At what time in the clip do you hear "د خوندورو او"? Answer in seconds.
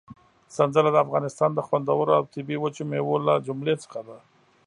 1.53-2.23